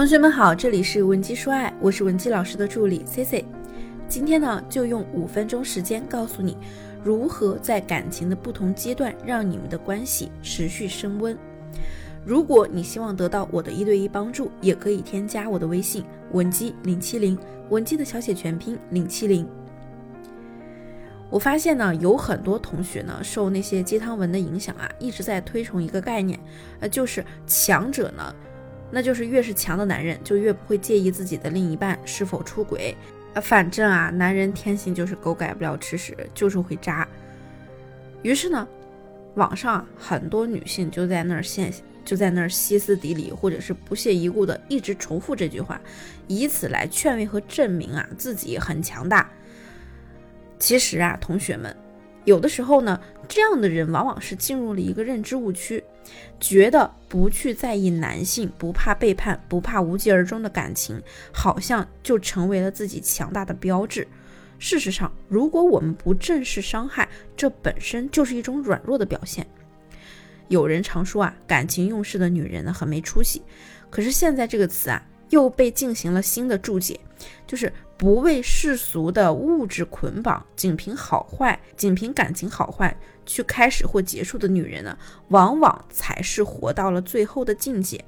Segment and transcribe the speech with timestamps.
[0.00, 3.44] 同学们好，这里是文姬说爱，我是文姬老师的助理 C C。
[4.08, 6.56] 今天呢，就用五分钟时间告诉你
[7.04, 11.36] 如何在感情的不同阶段让你们的关系持续升温。
[12.24, 17.38] 如果你希望得到我的一对一帮助，也可以添加我的微信文姬零七零，
[17.68, 19.46] 文姬的小写全拼零七零。
[21.28, 26.40] 我发现呢，有很多同学呢，受那些鸡汤文的影响啊，一直在推崇一个概念，
[26.80, 28.34] 呃，就是强者呢，
[28.90, 32.96] 那就是越是强的男人，就越不会介意自己的另一半是否出轨，
[33.34, 37.06] 啊，反正啊，男人天性就是狗改不了吃屎，就是会渣。
[38.22, 38.66] 于是呢，
[39.34, 41.72] 网上很多女性就在那儿现，
[42.04, 45.80] 就在那儿歇斯底里，或者是不屑一顾的一直重复这句话，
[46.26, 49.30] 以此来劝慰和证明啊自己很强大。
[50.58, 51.74] 其实啊，同学们，
[52.24, 55.82] 有的时候呢，这样的人往往是进入了一个认知误区，
[56.38, 64.06] 觉得不去在意男性，不怕背叛，不怕无疾而终的感情，好像就成为了自己强大的标志。
[64.58, 69.46] 事实上，如果我们不正视伤害，这本身就是一种软弱的表现。
[70.48, 73.42] 有人常说啊，感情用事的女人呢很没出息，
[73.88, 77.00] 可是现在这个词啊又被进行了新的注解，
[77.46, 77.72] 就是。
[78.00, 84.96] 不为世俗的物质捆绑，仅凭好坏，仅凭感情好坏去开始或结束的女人呢，
[85.28, 88.02] 往往才是活到了最后的境界。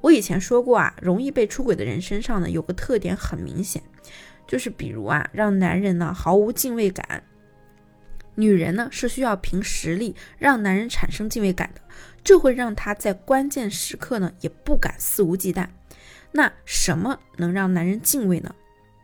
[0.00, 3.82] 我以前说过啊，容易被出轨的人身上呢，有个特点很明显，
[4.46, 7.22] 就是比如啊，让男人呢毫无敬畏感。
[8.36, 11.82] 女人呢是需要凭实力让男人产生敬畏感的，
[12.24, 15.68] 这会让他在关键时刻呢也不敢肆无忌惮。
[16.36, 18.54] 那什么能让男人敬畏呢？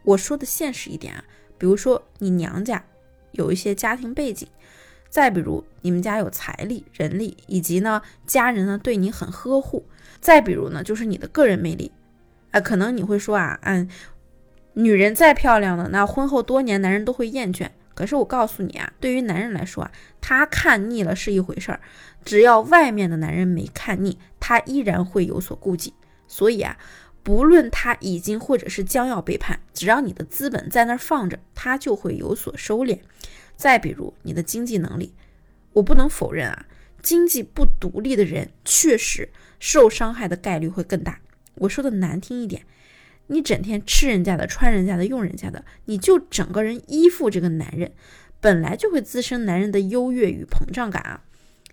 [0.05, 1.25] 我说的现实一点啊，
[1.56, 2.84] 比如说你娘家
[3.30, 4.47] 有一些家庭背景，
[5.08, 9.86] 再比如你们家有财力、人力，以及呢家人呢对你很呵护，
[10.20, 11.91] 再比如呢就是你的个人魅力，
[12.50, 13.88] 啊，可能你会说啊，嗯，
[14.75, 17.70] 女人再漂亮呢，那婚后多年男人都会厌倦。
[17.94, 21.81] 可是我告诉你啊，对于男人来说啊，他看腻了是一回事儿，
[22.26, 25.94] 只要外面的男人没看腻，他依然会有所顾忌。
[26.28, 26.76] 所以啊。
[27.22, 32.99] 不论他已经或者是将要背叛，只要你的资本在那儿放着，他就会有所收敛。
[33.56, 35.15] 再比如你的经济能力，
[35.75, 36.66] 我不能否认啊，
[37.00, 39.28] 经济不独立的人确实
[39.61, 41.21] 受伤害的概率会更大。
[41.55, 42.66] 我说的难听一点，
[43.28, 47.93] 你整天吃人家的、穿人家的、用人家的，你就整个人依附这个男人，
[48.41, 51.22] 本来就会滋生男人的优越与膨胀感啊。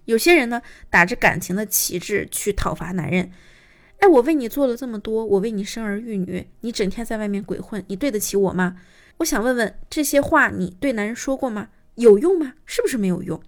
[0.05, 0.61] 有些人呢，
[0.91, 3.31] 打着感情的旗帜去讨伐男人。
[3.99, 8.77] 哎，我为你做了这么多，我为你生儿育女，你整天在外面鬼混，你对得起我吗？
[9.17, 11.69] 我想问问，这些话你对男人说过吗？
[11.95, 12.53] 有用吗？
[12.65, 13.41] 是不是没有用？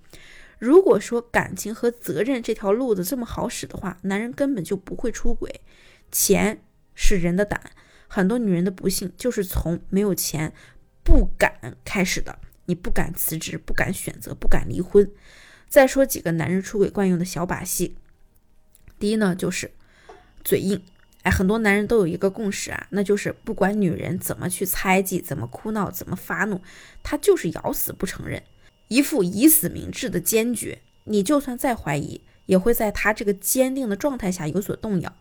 [0.59, 5.61] 如果说感情和责任这条路子这么好使的话，男人根本就不会出轨。
[6.11, 6.61] 钱
[6.94, 7.72] 是人的胆，
[8.09, 10.51] 很多女人的不幸就是从没有钱
[11.01, 12.38] 不敢开始的。
[12.66, 15.09] 你不敢辞职，不敢选择，不敢离婚。
[15.69, 17.95] 再说几个男人出轨惯用的小把戏，
[19.00, 19.72] 第一呢就是。
[20.44, 20.81] 嘴硬，
[21.24, 26.62] 哎，很多男人都有一个共识啊，那就是不管女人怎么去猜忌，怎么哭闹，怎么发怒，
[27.03, 28.41] 他就是咬死不承认，
[28.88, 30.79] 一副以死明志的坚决。
[31.06, 35.13] 你就算再怀疑，也会在他这个坚定的状态下有所动摇。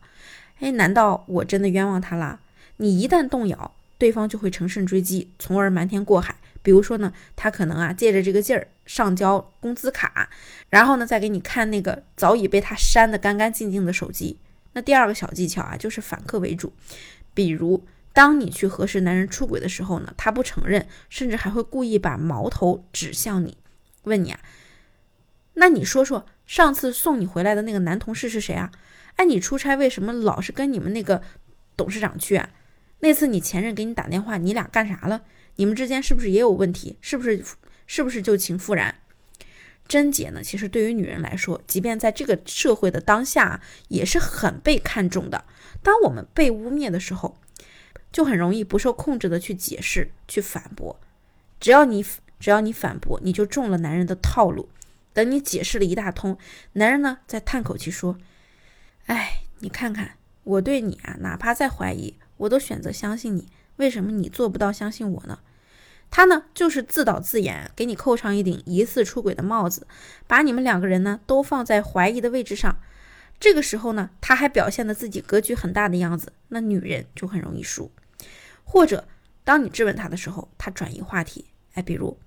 [0.58, 2.40] 哎，难道我真的冤枉他了？
[2.76, 6.36] 你一旦动摇，对方就会乘胜追击，从而瞒天过海。
[6.62, 10.28] 比如说呢，他可能啊借着这个劲儿上交工资卡，
[10.68, 14.38] 然后呢再给你看那个早已被他删得干干净净的手机。
[14.72, 16.72] 那第二个小技巧啊，就是反客为主。
[17.34, 23.56] 比如，当你去核实男人出轨的时候呢，他不承认，甚至还会故意把矛头指向你，
[24.04, 24.40] 问你啊，
[25.54, 28.70] 那你说说，上次送你回来的那个男同事是谁啊？
[29.16, 31.22] 哎，你出差为什么老是跟你们那个
[31.76, 32.50] 董事长去啊？
[33.00, 35.22] 那次你前任给你打电话，你俩干啥了？
[35.56, 36.96] 你们之间是不是也有问题？
[37.00, 37.44] 是不是
[37.86, 38.94] 是不是旧情复燃？
[39.90, 45.44] 贞洁呢，其实对于女人来说，即便在这个社会的当下，也是很被看重的。
[45.82, 47.36] 当我们被污蔑的时候，
[48.12, 51.00] 就很容易不受控制的去解释、去反驳。
[51.58, 52.04] 只要你
[52.38, 54.68] 只要你反驳，你就中了男人的套路。
[55.12, 56.38] 等你解释了一大通，
[56.74, 58.16] 男人呢再叹口气说
[59.06, 60.12] ：“哎，你看看
[60.44, 63.48] 我对你啊，哪怕再怀疑，我都选择相信你。
[63.78, 65.40] 为什么你做不到相信我呢？”
[66.10, 69.86] 他呢，就是自导自演，给你扣上一顶疑似出轨的帽子，
[70.26, 72.76] 把你们两个人呢都放在怀疑的位置上。
[73.38, 77.90] 这个时候呢，他还表现的自己格局很大的样子，那女人就很容易输。
[78.64, 79.06] 或者，
[79.44, 82.18] 当你质问他的时候，他转移话题，哎，比如，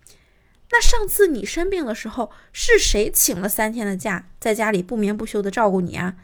[0.72, 6.16] 那上次你生病的时候，是谁请了三天的假，在家里不眠不休的照顾你啊？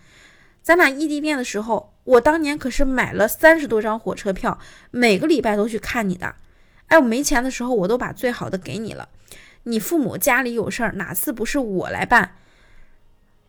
[0.64, 4.60] 咱俩异地恋的时候，我当年可是买了三十多张火车票，
[4.92, 6.36] 每个礼拜都去看你的。
[6.90, 9.10] 哎，我没钱的时候，我都把最好的给你了。
[9.64, 12.36] 你父母家里有事儿，哪次不是我来办？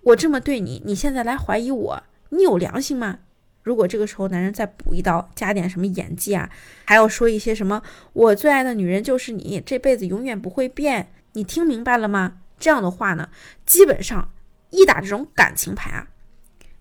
[0.02, 3.18] 我这么对你，你现在来怀疑我，你有良心吗？
[3.62, 6.50] 如果这个时候男人再补一刀，加点什么演技啊，
[6.86, 7.82] 还要说一些什么
[8.14, 12.38] “我最爱的女人就是你，这辈子永远不会变”，你听明白了吗？
[12.58, 13.28] 这样的话呢，
[13.64, 14.30] 基本上
[14.70, 16.08] 一打这种感情牌啊，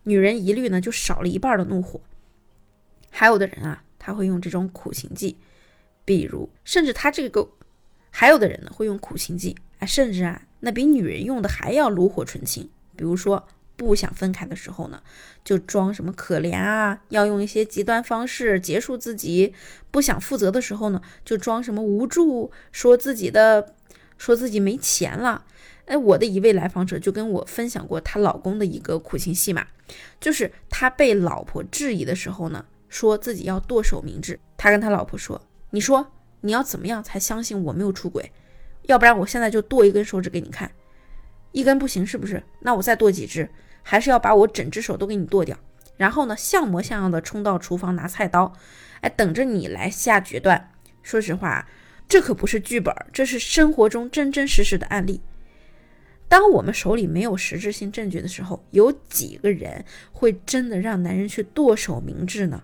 [0.03, 2.01] 女人一律呢就少了一半的怒火。
[3.11, 5.37] 还有的人啊，他会用这种苦情计，
[6.09, 7.47] 比如甚至他这个，
[8.09, 13.47] 还有的人呢会用苦情计，哎，甚至啊，那比女人用的还要炉火纯青，比如说。
[13.79, 15.01] 不想分开的时候呢，
[15.41, 19.53] 就装什么可怜啊，要用一些极端方式结束自己；
[19.89, 23.73] 不想负责的时候呢，就装什么无助，说自己的，
[24.17, 25.45] 说自己没钱了。
[25.85, 29.65] 哎，我的一位来访者就跟我分享过她老公的一个苦情戏码，
[30.19, 34.37] 就是他被老婆质疑的时候呢，说自己要剁手明志。
[34.57, 35.41] 他跟他老婆说
[35.71, 36.11] ：“你说
[36.41, 38.31] 你要怎么样才相信我没有出轨？
[38.83, 40.71] 要不然我现在就剁一根手指给你看，
[41.51, 42.43] 一根不行是不是？
[42.59, 43.49] 那我再剁几只。”
[43.81, 45.57] 还是要把我整只手都给你剁掉，
[45.97, 48.53] 然后呢，像模像样的冲到厨房拿菜刀，
[49.01, 50.71] 哎，等着你来下决断。
[51.01, 51.67] 说实话，
[52.07, 55.21] 这可不是剧本，这是生活中真真实实的案例。
[56.27, 62.61] 当我们手里没有实质性证据的时候，有几个人会真的让男人去剁手明志呢？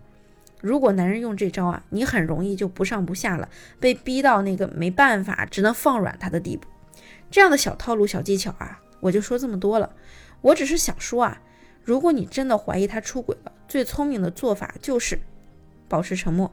[0.66, 3.48] 如果男人用这招啊，你很容易就不上不下了，
[3.80, 6.68] 被逼到那个没办法，只能放软他的地步。
[7.30, 9.94] 这样的小套路、小技巧啊，我就说这么多了。
[10.42, 11.40] 我只是想说啊，
[11.84, 15.20] 如果你真的怀疑他出轨了，最聪明的做法就是
[15.88, 16.52] 保持沉默。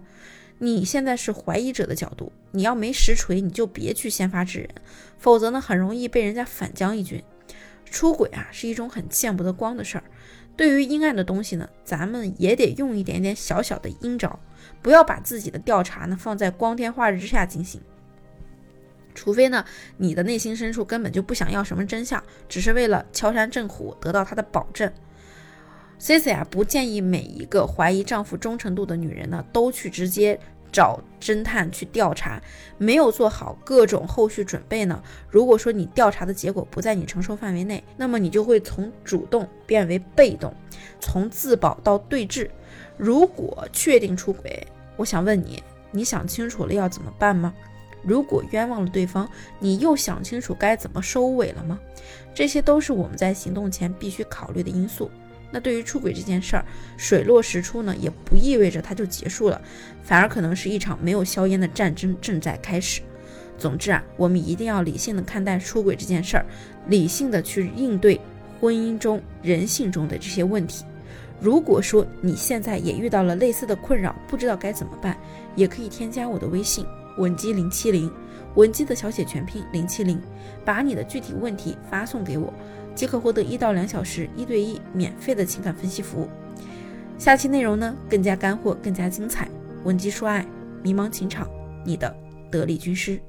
[0.58, 4.68] 你现在是怀疑者的角度，你要没实锤，你就别去先发制人，
[5.16, 7.22] 否则呢，很容易被人家反将一军。
[7.86, 10.04] 出轨啊，是一种很见不得光的事儿。
[10.56, 14.38] 对于阴暗的东西呢，咱们也得用一点点小小的阴招，
[14.82, 17.80] 不要把自己的调查呢放在光天化日之下进行。
[19.14, 19.64] 除非呢，
[19.96, 24.90] 你的内心深处根本就不想要什么真相，只是为了敲山震虎得到他的保证。
[25.98, 30.38] C C 啊，不建议每一个怀疑丈夫忠诚度的女人呢，都去直接
[30.72, 32.42] 找侦探去调查，
[32.78, 35.00] 没有做好各种后续准备呢。
[35.28, 40.52] 如果说你调查的结果不在你承受范围内，那么你就会从主动变为被动，
[40.98, 42.48] 从自保到对峙。
[42.96, 44.66] 如果确定出轨，
[44.96, 47.52] 我想问你，你想清楚了要怎么办吗？
[48.02, 49.28] 如果冤枉了对方，
[49.60, 51.78] 你又想清楚该怎么收尾了吗？
[52.34, 55.08] 这些都是我们在行动前必须考虑的因素。
[55.52, 56.64] 那对于出轨这件事儿，
[56.96, 59.60] 水落石出呢，也不意味着它就结束了，
[60.02, 63.02] 反而可能是一场没有硝烟的战争正在开始。
[63.58, 66.46] 总之啊，我们一定要理性的看待出轨这件事儿，
[66.88, 68.20] 理性的去应对
[68.60, 70.84] 婚姻中人性中的这些问题。
[71.38, 75.16] 如果说你现在也遇到了类似的困扰，不知道该怎么办，
[75.54, 76.86] 也可以添加我的微信。
[77.18, 78.10] 文姬零七零，
[78.54, 80.20] 文姬的小写全拼零七零，
[80.64, 82.52] 把你的具体问题发送给我，
[82.94, 86.28] 即可获得一到两小时一对一免费的情感分析服务。
[87.18, 89.48] 下期内容呢更加干货，更加精彩。
[89.84, 90.46] 文姬说爱，
[90.82, 91.48] 迷茫情场，
[91.84, 92.14] 你的
[92.50, 93.20] 得力军师。